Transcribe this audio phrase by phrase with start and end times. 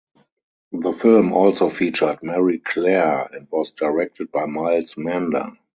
[0.71, 5.49] The film also featured Mary Clare and was directed by Miles Mander.